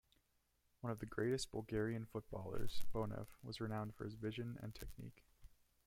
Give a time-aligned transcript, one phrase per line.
[0.79, 5.23] One of the greatest Bulgarian footballers, Bonev was renowned for his vision and technique.